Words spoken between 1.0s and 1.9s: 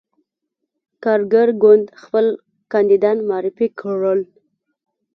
کارګر ګوند